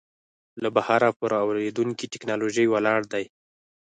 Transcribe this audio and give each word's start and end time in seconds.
له 0.61 0.69
بهره 0.75 1.07
پر 1.19 1.31
واردېدونکې 1.47 2.09
ټکنالوژۍ 2.13 2.65
ولاړ 2.69 3.01
دی. 3.13 3.25